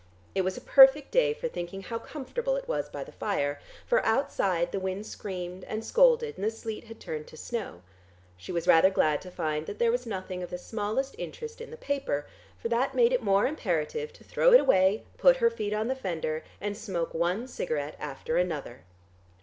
It 0.33 0.41
was 0.41 0.57
a 0.57 0.61
perfect 0.61 1.11
day 1.11 1.31
for 1.31 1.47
thinking 1.47 1.83
how 1.83 1.99
comfortable 1.99 2.55
it 2.55 2.67
was 2.67 2.89
by 2.89 3.03
the 3.03 3.11
fire, 3.11 3.61
for 3.85 4.03
outside 4.03 4.71
the 4.71 4.79
wind 4.79 5.05
screamed 5.05 5.63
and 5.65 5.85
scolded, 5.85 6.37
and 6.39 6.43
the 6.43 6.49
sleet 6.49 6.85
had 6.85 6.99
turned 6.99 7.27
to 7.27 7.37
snow. 7.37 7.83
She 8.35 8.51
was 8.51 8.67
rather 8.67 8.89
glad 8.89 9.21
to 9.21 9.29
find 9.29 9.67
that 9.67 9.77
there 9.77 9.91
was 9.91 10.07
nothing 10.07 10.41
of 10.41 10.49
the 10.49 10.57
smallest 10.57 11.13
interest 11.19 11.61
in 11.61 11.69
the 11.69 11.77
paper, 11.77 12.25
for 12.57 12.67
that 12.67 12.95
made 12.95 13.13
it 13.13 13.21
more 13.21 13.45
imperative 13.45 14.11
to 14.13 14.23
throw 14.23 14.53
it 14.53 14.59
away, 14.59 15.03
put 15.19 15.37
her 15.37 15.51
feet 15.51 15.71
on 15.71 15.87
the 15.87 15.95
fender 15.95 16.43
and 16.59 16.75
smoke 16.75 17.13
one 17.13 17.47
cigarette 17.47 17.95
after 17.99 18.37
another. 18.37 18.85